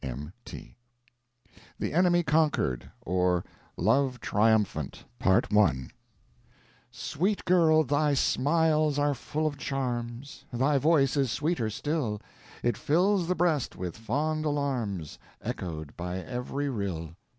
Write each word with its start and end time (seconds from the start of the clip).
M.T.) 0.03 0.75
THE 1.77 1.93
ENEMY 1.93 2.23
CONQUERED; 2.23 2.89
OR, 3.01 3.43
LOVE 3.77 4.19
TRIUMPHANT 4.19 5.05
Sweet 6.89 7.45
girl, 7.45 7.83
thy 7.83 8.15
smiles 8.15 8.97
are 8.97 9.13
full 9.13 9.45
of 9.45 9.59
charms, 9.59 10.45
Thy 10.51 10.79
voice 10.79 11.15
is 11.15 11.31
sweeter 11.31 11.69
still, 11.69 12.19
It 12.63 12.77
fills 12.77 13.27
the 13.27 13.35
breast 13.35 13.75
with 13.75 13.95
fond 13.95 14.43
alarms, 14.43 15.19
Echoed 15.43 15.95
by 15.95 16.17
every 16.17 16.67
rill. 16.67 17.15